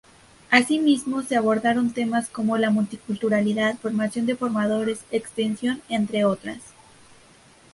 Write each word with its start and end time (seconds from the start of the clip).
Asimismo 0.49 1.21
se 1.21 1.35
abordaron 1.37 1.93
temas 1.93 2.27
como 2.27 2.57
la 2.57 2.71
multiculturalidad, 2.71 3.77
formación 3.77 4.25
de 4.25 4.35
formadores, 4.35 5.01
extensión, 5.11 5.79
entre 5.89 6.25
otras. 6.25 6.59